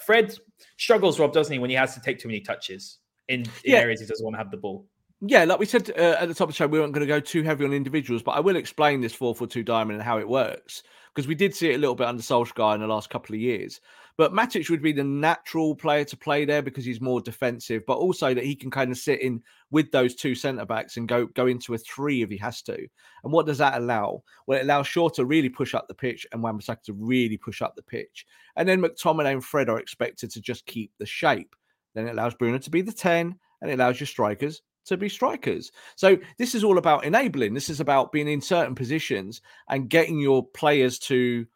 [0.00, 0.38] Fred
[0.78, 3.78] struggles, Rob, doesn't he, when he has to take too many touches in, in yeah.
[3.78, 4.86] areas he doesn't want to have the ball.
[5.20, 7.12] Yeah, like we said uh, at the top of the show, we weren't going to
[7.12, 10.02] go too heavy on individuals, but I will explain this 4 4 2 diamond and
[10.02, 10.82] how it works
[11.14, 13.40] because we did see it a little bit under Solskjaer in the last couple of
[13.40, 13.80] years.
[14.16, 17.98] But Matic would be the natural player to play there because he's more defensive, but
[17.98, 21.26] also that he can kind of sit in with those two centre backs and go
[21.26, 22.76] go into a three if he has to.
[23.24, 24.22] And what does that allow?
[24.46, 27.60] Well, it allows Shaw to really push up the pitch and Wan-Bissaka to really push
[27.60, 28.26] up the pitch.
[28.56, 31.54] And then McTominay and Fred are expected to just keep the shape.
[31.94, 35.08] Then it allows Bruno to be the 10 and it allows your strikers to be
[35.08, 35.72] strikers.
[35.96, 37.54] So this is all about enabling.
[37.54, 41.46] This is about being in certain positions and getting your players to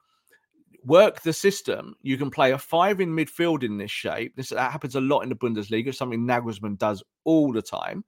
[0.84, 4.34] work the system, you can play a five in midfield in this shape.
[4.36, 8.04] This that happens a lot in the Bundesliga, something Nagelsmann does all the time.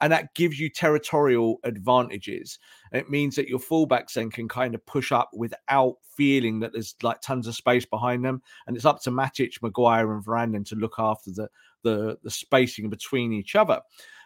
[0.00, 2.58] And that gives you territorial advantages.
[2.92, 6.94] It means that your fullbacks then can kind of push up without feeling that there's
[7.02, 8.42] like tons of space behind them.
[8.66, 11.48] And it's up to Matic, Maguire, and Varane to look after the,
[11.82, 13.80] the, the spacing between each other.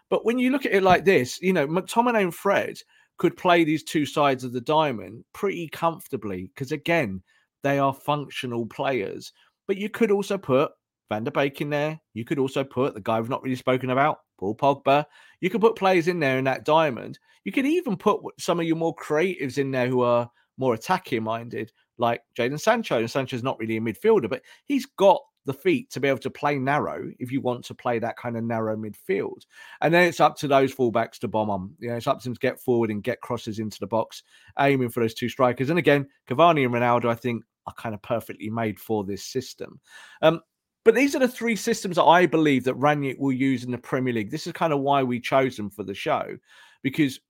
[0.08, 2.78] But when you look at it like this, you know, McTominay and Fred
[3.18, 7.22] could play these two sides of the diamond pretty comfortably because, again,
[7.62, 9.32] they are functional players.
[9.66, 10.72] But you could also put
[11.08, 12.00] Van der Beek in there.
[12.14, 15.04] You could also put the guy we've not really spoken about, Paul Pogba.
[15.40, 17.18] You could put players in there in that diamond.
[17.44, 21.22] You could even put some of your more creatives in there who are more attacking
[21.22, 22.98] minded, like Jadon Sancho.
[22.98, 26.30] And Sancho's not really a midfielder, but he's got the feet to be able to
[26.30, 29.40] play narrow if you want to play that kind of narrow midfield.
[29.80, 31.74] And then it's up to those fullbacks to bomb on.
[31.78, 34.22] You know, it's up to them to get forward and get crosses into the box,
[34.58, 35.70] aiming for those two strikers.
[35.70, 39.80] And again, Cavani and Ronaldo, I think, are kind of perfectly made for this system.
[40.22, 40.40] Um,
[40.84, 43.78] but these are the three systems that I believe that Rangnick will use in the
[43.78, 44.30] Premier League.
[44.30, 46.36] This is kind of why we chose them for the show,
[46.82, 47.20] because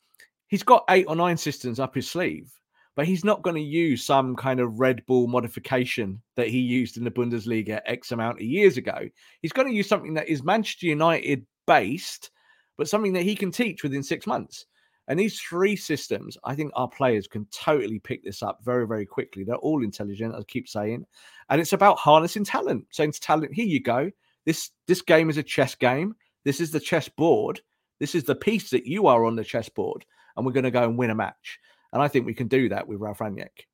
[0.46, 2.52] he's got eight or nine systems up his sleeve,
[2.94, 6.96] but he's not going to use some kind of Red Bull modification that he used
[6.96, 9.08] in the Bundesliga X amount of years ago.
[9.42, 12.30] He's going to use something that is Manchester United based,
[12.78, 14.66] but something that he can teach within six months.
[15.08, 19.04] And these three systems, I think our players can totally pick this up very, very
[19.04, 19.42] quickly.
[19.42, 21.04] They're all intelligent, I keep saying.
[21.48, 24.10] And it's about harnessing talent, saying to talent, here you go.
[24.46, 26.14] This this game is a chess game.
[26.44, 27.60] This is the chess board.
[27.98, 30.06] This is the piece that you are on the chessboard.
[30.36, 31.58] And we're going to go and win a match.
[31.92, 33.66] And I think we can do that with Ralf Rangnick.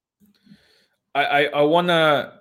[1.15, 2.41] I, I, I want to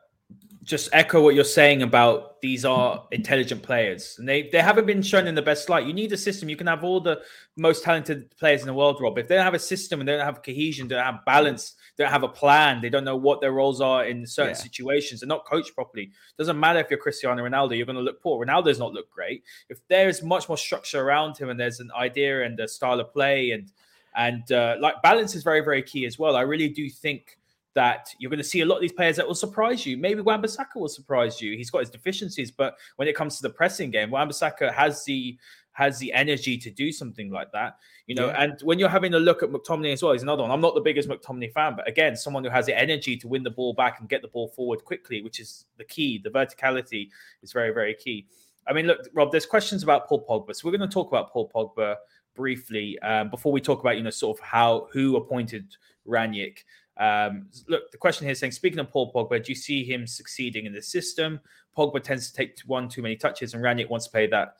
[0.65, 5.01] just echo what you're saying about these are intelligent players and they, they haven't been
[5.03, 5.85] shown in the best light.
[5.85, 6.49] You need a system.
[6.49, 7.21] You can have all the
[7.55, 9.19] most talented players in the world, Rob.
[9.19, 11.75] If they don't have a system and they don't have cohesion, they don't have balance,
[11.95, 14.61] they don't have a plan, they don't know what their roles are in certain yeah.
[14.61, 16.11] situations, they're not coached properly.
[16.39, 18.43] Doesn't matter if you're Cristiano Ronaldo, you're going to look poor.
[18.43, 19.43] Ronaldo does not look great.
[19.69, 22.99] If there is much more structure around him and there's an idea and a style
[22.99, 23.71] of play and
[24.15, 26.35] and uh, like balance is very, very key as well.
[26.35, 27.37] I really do think
[27.75, 29.97] that you're going to see a lot of these players that will surprise you.
[29.97, 31.55] Maybe Wan-Bissaka will surprise you.
[31.55, 35.37] He's got his deficiencies, but when it comes to the pressing game, Wan-Bissaka has the
[35.73, 37.77] has the energy to do something like that.
[38.07, 38.43] You know, yeah.
[38.43, 40.51] and when you're having a look at McTominay as well, he's another one.
[40.51, 43.43] I'm not the biggest McTominay fan, but again, someone who has the energy to win
[43.43, 46.17] the ball back and get the ball forward quickly, which is the key.
[46.17, 47.09] The verticality
[47.43, 48.25] is very, very key.
[48.67, 50.55] I mean, look, Rob, there's questions about Paul Pogba.
[50.55, 51.97] So we're going to talk about Paul Pogba
[52.35, 55.75] briefly um, before we talk about, you know, sort of how who appointed
[56.07, 56.59] Rangnick.
[56.97, 60.07] Um, look, the question here is saying, speaking of Paul Pogba, do you see him
[60.07, 61.39] succeeding in the system?
[61.77, 64.55] Pogba tends to take one too many touches, and Rangnick wants to play that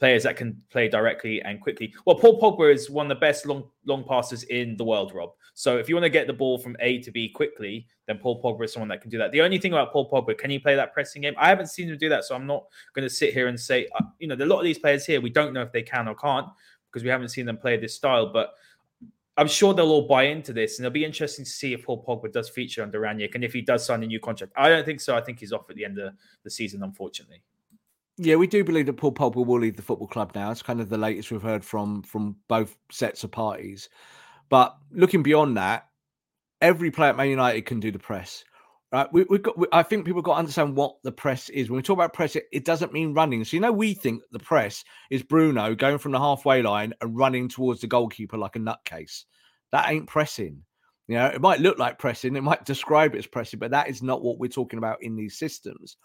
[0.00, 1.92] players that can play directly and quickly.
[2.06, 5.32] Well, Paul Pogba is one of the best long long passes in the world, Rob.
[5.54, 8.42] So if you want to get the ball from A to B quickly, then Paul
[8.42, 9.30] Pogba is someone that can do that.
[9.30, 11.34] The only thing about Paul Pogba, can he play that pressing game?
[11.36, 13.86] I haven't seen him do that, so I'm not going to sit here and say,
[13.94, 16.08] uh, you know, a lot of these players here, we don't know if they can
[16.08, 16.46] or can't
[16.90, 18.32] because we haven't seen them play this style.
[18.32, 18.54] But
[19.40, 22.04] I'm sure they'll all buy into this, and it'll be interesting to see if Paul
[22.06, 24.52] Pogba does feature under Rangnick and if he does sign a new contract.
[24.54, 25.16] I don't think so.
[25.16, 26.12] I think he's off at the end of
[26.44, 27.42] the season, unfortunately.
[28.18, 30.50] Yeah, we do believe that Paul Pogba will leave the football club now.
[30.50, 33.88] It's kind of the latest we've heard from from both sets of parties.
[34.50, 35.88] But looking beyond that,
[36.60, 38.44] every player at Man United can do the press.
[38.92, 39.56] Right, we, have got.
[39.56, 41.70] We, I think people got to understand what the press is.
[41.70, 43.44] When we talk about press, it, it, doesn't mean running.
[43.44, 47.16] So you know, we think the press is Bruno going from the halfway line and
[47.16, 49.26] running towards the goalkeeper like a nutcase.
[49.70, 50.64] That ain't pressing.
[51.06, 53.88] You know, it might look like pressing, it might describe it as pressing, but that
[53.88, 55.96] is not what we're talking about in these systems.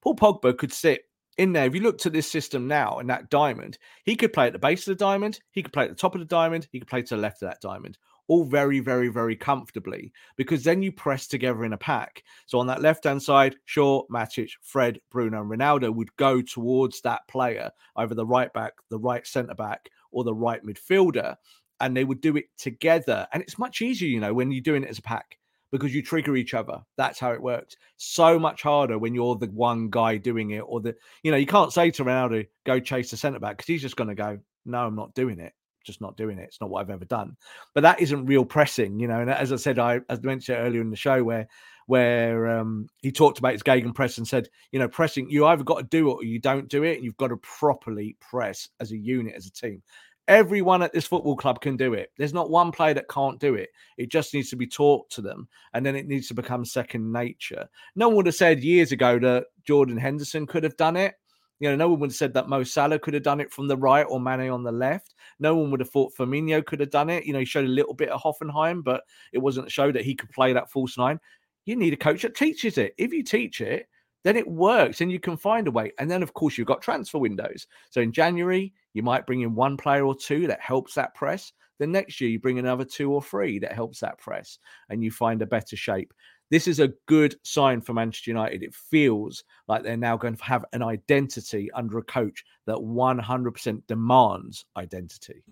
[0.00, 1.02] Paul Pogba could sit
[1.36, 1.66] in there.
[1.66, 4.60] If you looked at this system now and that diamond, he could play at the
[4.60, 6.88] base of the diamond, he could play at the top of the diamond, he could
[6.88, 7.98] play to the left of that diamond
[8.32, 12.22] all very, very, very comfortably because then you press together in a pack.
[12.46, 17.02] So on that left hand side, Shaw, Matic, Fred, Bruno, and Ronaldo would go towards
[17.02, 21.36] that player, either the right back, the right centre back, or the right midfielder,
[21.80, 23.28] and they would do it together.
[23.34, 25.38] And it's much easier, you know, when you're doing it as a pack
[25.70, 26.80] because you trigger each other.
[26.96, 27.76] That's how it works.
[27.98, 31.46] So much harder when you're the one guy doing it, or the, you know, you
[31.46, 34.38] can't say to Ronaldo, go chase the centre back because he's just going to go,
[34.64, 36.44] no, I'm not doing it just not doing it.
[36.44, 37.36] It's not what I've ever done.
[37.74, 39.20] But that isn't real pressing, you know.
[39.20, 41.48] And as I said, I as mentioned earlier in the show, where
[41.86, 45.78] where um, he talked about his Gegenpress and said, you know, pressing, you either got
[45.78, 46.96] to do it or you don't do it.
[46.96, 49.82] And you've got to properly press as a unit, as a team.
[50.28, 52.10] Everyone at this football club can do it.
[52.16, 53.70] There's not one player that can't do it.
[53.98, 57.12] It just needs to be taught to them, and then it needs to become second
[57.12, 57.68] nature.
[57.96, 61.14] No one would have said years ago that Jordan Henderson could have done it.
[61.62, 63.68] You know, no one would have said that Mo Salah could have done it from
[63.68, 65.14] the right or Mane on the left.
[65.38, 67.24] No one would have thought Firmino could have done it.
[67.24, 70.04] You know, he showed a little bit of Hoffenheim, but it wasn't a show that
[70.04, 71.20] he could play that false nine.
[71.64, 72.94] You need a coach that teaches it.
[72.98, 73.86] If you teach it,
[74.24, 75.92] then it works and you can find a way.
[76.00, 77.68] And then, of course, you've got transfer windows.
[77.90, 81.52] So in January, you might bring in one player or two that helps that press.
[81.78, 85.12] Then next year, you bring another two or three that helps that press and you
[85.12, 86.12] find a better shape.
[86.52, 88.62] This is a good sign for Manchester United.
[88.62, 93.86] It feels like they're now going to have an identity under a coach that 100%
[93.86, 95.44] demands identity.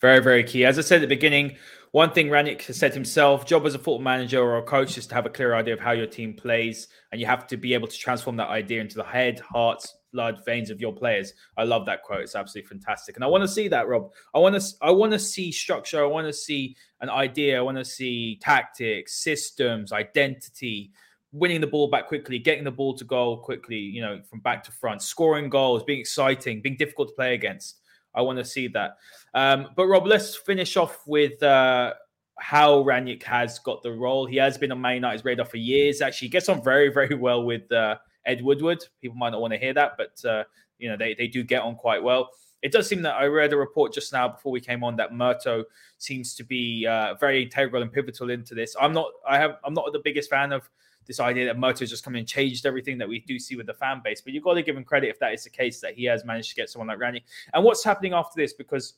[0.00, 0.64] Very, very key.
[0.64, 1.58] As I said at the beginning,
[1.90, 5.06] one thing Rangnick has said himself job as a football manager or a coach is
[5.08, 7.74] to have a clear idea of how your team plays, and you have to be
[7.74, 11.34] able to transform that idea into the head, hearts, blood veins of your players.
[11.56, 12.22] I love that quote.
[12.22, 13.16] It's absolutely fantastic.
[13.16, 14.10] And I want to see that, Rob.
[14.34, 16.02] I want to I want to see structure.
[16.02, 17.58] I want to see an idea.
[17.58, 20.92] I want to see tactics, systems, identity,
[21.32, 24.64] winning the ball back quickly, getting the ball to goal quickly, you know, from back
[24.64, 27.78] to front, scoring goals, being exciting, being difficult to play against.
[28.14, 28.96] I want to see that.
[29.34, 31.94] Um, but Rob, let's finish off with uh,
[32.38, 34.26] how Rangnick has got the role.
[34.26, 36.00] He has been on Man United's radar for years.
[36.00, 37.96] Actually, he gets on very, very well with uh,
[38.30, 38.84] Ed Woodward.
[39.00, 40.44] People might not want to hear that, but uh,
[40.78, 42.30] you know they, they do get on quite well.
[42.62, 45.12] It does seem that I read a report just now before we came on that
[45.12, 45.64] Murtough
[45.96, 48.76] seems to be uh, very integral and pivotal into this.
[48.80, 49.10] I'm not.
[49.28, 49.56] I have.
[49.64, 50.68] I'm not the biggest fan of
[51.06, 53.66] this idea that Murtough has just come and changed everything that we do see with
[53.66, 54.20] the fan base.
[54.20, 56.24] But you've got to give him credit if that is the case that he has
[56.24, 57.24] managed to get someone like Randy.
[57.54, 58.52] And what's happening after this?
[58.52, 58.94] Because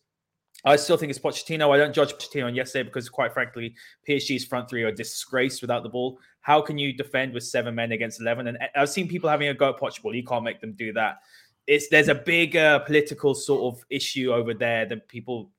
[0.65, 1.75] I still think it's Pochettino.
[1.75, 3.75] I don't judge Pochettino on yesterday because, quite frankly,
[4.09, 6.19] PSG's front three are disgraced without the ball.
[6.41, 8.47] How can you defend with seven men against eleven?
[8.47, 10.15] And I've seen people having a go at Pochettino.
[10.15, 11.19] You can't make them do that.
[11.67, 15.51] It's there's a big political sort of issue over there that people,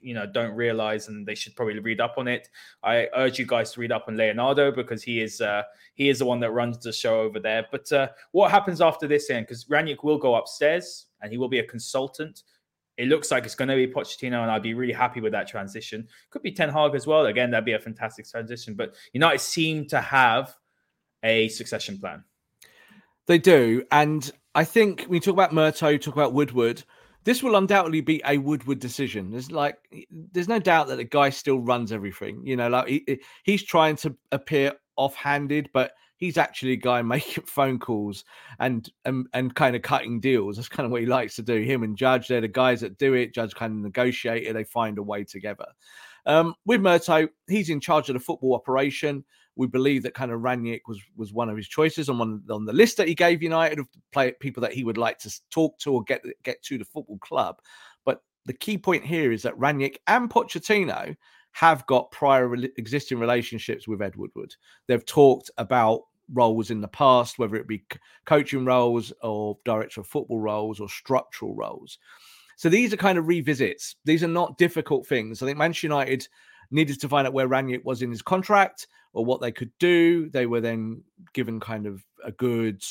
[0.00, 2.48] you know, don't realize, and they should probably read up on it.
[2.84, 5.62] I urge you guys to read up on Leonardo because he is uh,
[5.94, 7.66] he is the one that runs the show over there.
[7.72, 9.46] But uh, what happens after this end?
[9.46, 12.42] Because Rangnick will go upstairs and he will be a consultant
[12.96, 15.48] it looks like it's going to be Pochettino, and I'd be really happy with that
[15.48, 16.06] transition.
[16.30, 17.26] Could be Ten Hag as well.
[17.26, 18.74] Again, that'd be a fantastic transition.
[18.74, 20.54] But United seem to have
[21.22, 22.24] a succession plan.
[23.26, 26.82] They do, and I think we talk about Murtough, you talk about Woodward.
[27.24, 29.30] This will undoubtedly be a Woodward decision.
[29.30, 29.78] There's like,
[30.10, 32.44] there's no doubt that the guy still runs everything.
[32.44, 37.44] You know, like he, he's trying to appear offhanded, but he's actually a guy making
[37.44, 38.24] phone calls
[38.60, 40.56] and and, and kind of cutting deals.
[40.56, 41.60] That's kind of what he likes to do.
[41.60, 43.34] Him and Judge, they're the guys that do it.
[43.34, 44.52] Judge kind of negotiate it.
[44.52, 45.66] They find a way together.
[46.24, 49.24] Um, with Murtough, he's in charge of the football operation.
[49.56, 52.64] We believe that kind of Rangnick was was one of his choices on one on
[52.64, 55.76] the list that he gave United of play people that he would like to talk
[55.80, 57.56] to or get get to the football club.
[58.04, 61.16] But the key point here is that Rangnick and Pochettino
[61.54, 64.54] have got prior re- existing relationships with Ed Woodward.
[64.86, 67.84] They've talked about roles in the past, whether it be
[68.24, 71.98] coaching roles or director of football roles or structural roles.
[72.56, 73.96] So these are kind of revisits.
[74.04, 75.42] These are not difficult things.
[75.42, 76.28] I think Manchester United
[76.70, 80.28] needed to find out where Rangnick was in his contract or what they could do.
[80.30, 81.02] They were then
[81.32, 82.82] given kind of a good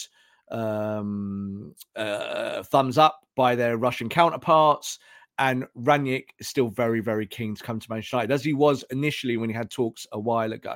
[0.51, 4.99] um, uh, thumbs up by their Russian counterparts.
[5.39, 8.83] And Rangnick is still very, very keen to come to Manchester United, as he was
[8.91, 10.75] initially when he had talks a while ago.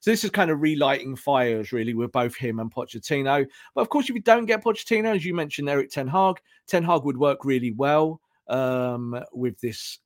[0.00, 3.46] So this is kind of relighting fires, really, with both him and Pochettino.
[3.74, 6.36] But of course, if you don't get Pochettino, as you mentioned, Erik Ten Hag,
[6.66, 9.98] Ten Hag would work really well um, with this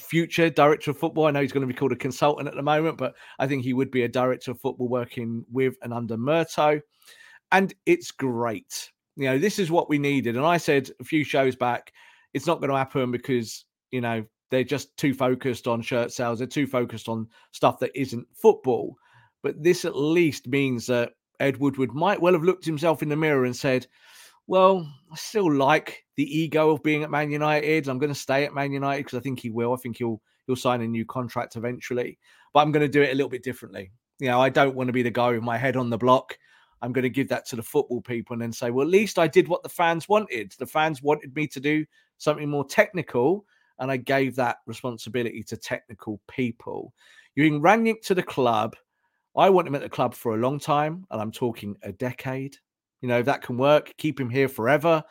[0.00, 1.26] future director of football.
[1.26, 3.62] I know he's going to be called a consultant at the moment, but I think
[3.62, 6.82] he would be a director of football working with and under Murtough.
[7.52, 8.90] And it's great.
[9.16, 10.36] You know, this is what we needed.
[10.36, 11.92] And I said a few shows back,
[12.36, 16.38] it's not going to happen because, you know, they're just too focused on shirt sales.
[16.38, 18.94] They're too focused on stuff that isn't football.
[19.42, 23.16] But this at least means that Ed Woodward might well have looked himself in the
[23.16, 23.86] mirror and said,
[24.46, 27.88] well, I still like the ego of being at Man United.
[27.88, 29.72] I'm going to stay at Man United because I think he will.
[29.72, 32.18] I think he'll he'll sign a new contract eventually.
[32.52, 33.92] But I'm going to do it a little bit differently.
[34.18, 36.36] You know, I don't want to be the guy with my head on the block.
[36.82, 39.18] I'm going to give that to the football people and then say, well, at least
[39.18, 40.52] I did what the fans wanted.
[40.58, 41.86] The fans wanted me to do
[42.18, 43.44] something more technical,
[43.78, 46.92] and I gave that responsibility to technical people.
[47.34, 48.76] You bring Rangnick to the club.
[49.36, 52.56] I want him at the club for a long time, and I'm talking a decade.
[53.02, 55.02] You know, if that can work, keep him here forever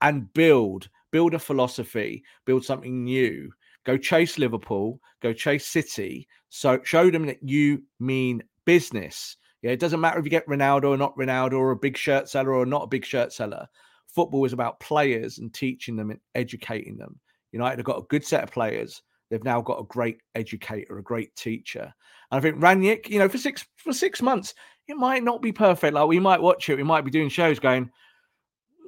[0.00, 3.52] and build, build a philosophy, build something new.
[3.84, 6.26] Go chase Liverpool, go chase City.
[6.48, 9.36] So show them that you mean business.
[9.60, 12.28] Yeah, it doesn't matter if you get Ronaldo or not Ronaldo or a big shirt
[12.28, 13.66] seller or not a big shirt seller.
[14.14, 17.18] Football is about players and teaching them and educating them.
[17.52, 19.02] United have got a good set of players.
[19.30, 21.92] They've now got a great educator, a great teacher.
[22.30, 24.54] And I think Rangnick, you know, for six for six months,
[24.86, 25.94] it might not be perfect.
[25.94, 27.90] Like we might watch it, we might be doing shows going,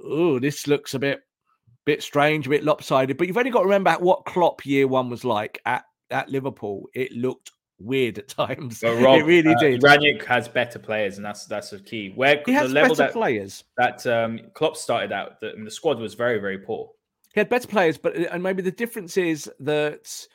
[0.04, 1.22] "Oh, this looks a bit,
[1.84, 5.10] bit strange, a bit lopsided." But you've only got to remember what Klopp year one
[5.10, 6.88] was like at at Liverpool.
[6.94, 8.82] It looked weird at times.
[8.86, 9.82] Rob, it really uh, did.
[9.82, 12.12] Rangnick has better players, and that's that's a key.
[12.14, 15.70] Where he has the level better that, players that um, Klopp started out, the, the
[15.70, 16.90] squad was very very poor.
[17.34, 20.26] He had better players, but and maybe the difference is that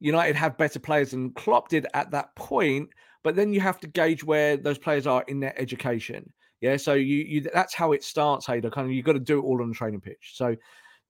[0.00, 2.90] United have better players than Klopp did at that point
[3.22, 6.32] but then you have to gauge where those players are in their education.
[6.60, 8.72] Yeah, so you, you that's how it starts, Haider.
[8.72, 10.32] Kind of you got to do it all on the training pitch.
[10.34, 10.56] So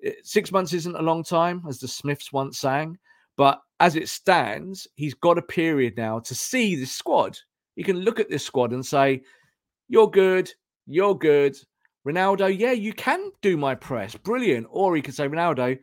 [0.05, 2.99] eh, six months isn't a long time, as the Smiths once sang.
[3.39, 7.39] But as it stands, he's got a period now to see this squad.
[7.77, 9.23] He can look at this squad and say,
[9.89, 10.53] "You're good,
[10.87, 11.57] you're good."
[12.07, 14.67] Ronaldo, yeah, you can do my press, brilliant.
[14.71, 15.79] Or he could say, Ronaldo,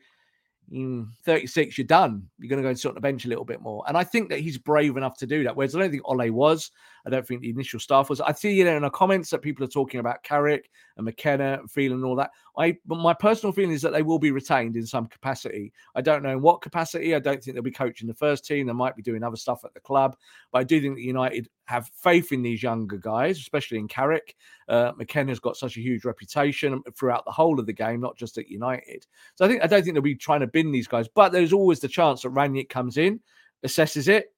[1.25, 2.27] 36, you're done.
[2.39, 3.83] You're going to go and sit on the bench a little bit more.
[3.87, 5.55] And I think that he's brave enough to do that.
[5.55, 6.71] Whereas I don't think Ole was.
[7.05, 8.19] I don't think the initial staff was.
[8.19, 11.59] I see you know in the comments that people are talking about Carrick and McKenna
[11.59, 12.31] and Phelan and all that.
[12.57, 15.71] I but my personal feeling is that they will be retained in some capacity.
[15.93, 17.13] I don't know in what capacity.
[17.13, 18.65] I don't think they'll be coaching the first team.
[18.65, 20.15] They might be doing other stuff at the club.
[20.51, 24.35] But I do think that United have faith in these younger guys, especially in Carrick.
[24.67, 28.37] Uh, McKenna's got such a huge reputation throughout the whole of the game, not just
[28.37, 29.05] at United.
[29.35, 31.53] So I think I don't think they'll be trying to bin these guys, but there's
[31.53, 33.19] always the chance that Rangnick comes in,
[33.65, 34.33] assesses it,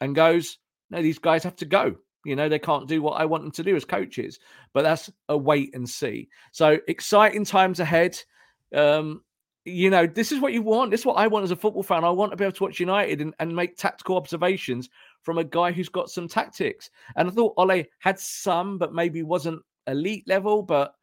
[0.00, 0.58] and goes,
[0.90, 1.96] "No, these guys have to go."
[2.28, 4.38] You know, they can't do what I want them to do as coaches,
[4.72, 6.28] but that's a wait and see.
[6.52, 8.18] So exciting times ahead.
[8.74, 9.22] Um,
[9.64, 10.90] you know, this is what you want.
[10.90, 12.04] This is what I want as a football fan.
[12.04, 14.88] I want to be able to watch United and, and make tactical observations
[15.22, 16.90] from a guy who's got some tactics.
[17.16, 20.94] And I thought Ole had some, but maybe wasn't elite level, but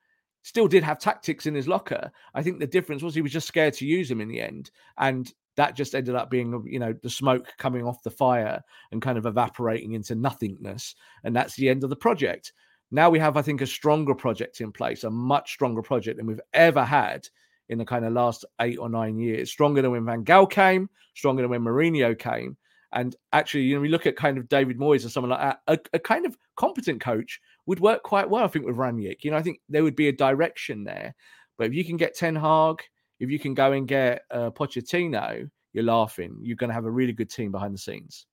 [0.41, 2.11] still did have tactics in his locker.
[2.34, 4.71] I think the difference was he was just scared to use them in the end.
[4.97, 9.01] And that just ended up being, you know, the smoke coming off the fire and
[9.01, 10.95] kind of evaporating into nothingness.
[11.24, 12.53] And that's the end of the project.
[12.91, 16.28] Now we have, I think, a stronger project in place, a much stronger project than
[16.28, 17.28] we've ever had
[17.70, 19.51] in the kind of last eight or nine years.
[19.51, 22.58] Stronger than when Van Gaal came, stronger than when Mourinho came.
[22.93, 25.60] And actually, you know, we look at kind of David Moyes or someone like that,
[25.68, 29.24] a, a kind of competent coach would work quite well, I think, with Rangnick.
[29.24, 31.16] You know, I think there would be a direction there.
[31.58, 32.84] But if you can get Ten Hag,
[33.20, 36.38] if you can go and get uh, Pochettino, you're laughing.
[36.41, 38.26] You're going to have a really good team behind the scenes.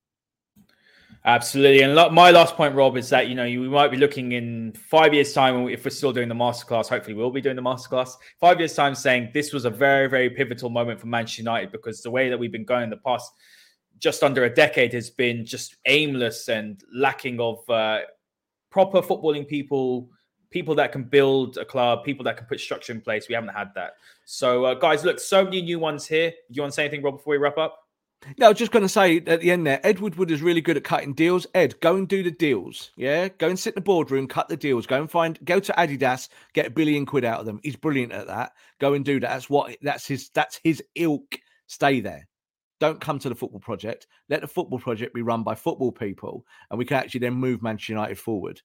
[1.24, 1.82] Absolutely.
[1.82, 5.14] And my last point, Rob, is that, you know, we might be looking in five
[5.14, 8.58] years' time, if we're still doing the masterclass, hopefully we'll be doing the masterclass, five
[8.58, 12.10] years' time saying this was a very, very pivotal moment for Manchester United because the
[12.10, 13.30] way that we've been going in the past
[13.98, 18.00] just under a decade has been just aimless and lacking of uh,
[18.70, 20.10] proper footballing people,
[20.52, 23.28] people that can build a club, people that can put structure in place.
[23.28, 23.94] We haven't had that.
[24.24, 26.30] So, uh, guys, look, so many new ones here.
[26.30, 27.78] Do you want to say anything, Rob, before we wrap up?
[28.38, 30.60] No, I was just going to say at the end there, Ed Woodward is really
[30.60, 31.46] good at cutting deals.
[31.54, 32.92] Ed, go and do the deals.
[32.94, 34.86] Yeah, go and sit in the boardroom, cut the deals.
[34.86, 37.58] Go and find, go to Adidas, get a billion quid out of them.
[37.64, 38.52] He's brilliant at that.
[38.78, 39.28] Go and do that.
[39.28, 39.76] That's what.
[39.82, 40.30] That's his.
[40.30, 41.36] That's his ilk.
[41.66, 42.28] Stay there.
[42.78, 44.06] Don't come to the football project.
[44.28, 47.62] Let the football project be run by football people, and we can actually then move
[47.62, 48.60] Manchester United forward.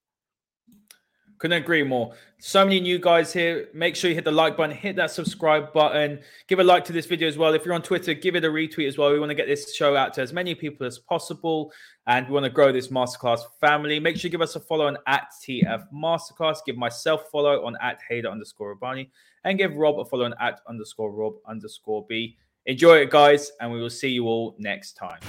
[1.40, 2.14] Couldn't agree more.
[2.40, 3.68] So many new guys here.
[3.74, 6.94] Make sure you hit the like button, hit that subscribe button, give a like to
[6.94, 7.54] this video as well.
[7.54, 9.12] If you're on Twitter, give it a retweet as well.
[9.12, 11.72] We want to get this show out to as many people as possible,
[12.08, 14.00] and we want to grow this masterclass family.
[14.00, 16.58] Make sure you give us a follow on at TF Masterclass.
[16.66, 19.10] Give myself follow on at Haider underscore Rubbani,
[19.44, 22.38] and give Rob a follow on at underscore Rob underscore B.
[22.66, 25.20] Enjoy it, guys, and we will see you all next time.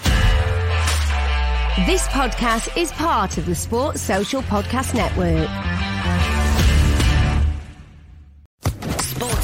[1.87, 5.78] This podcast is part of the Sports Social Podcast Network.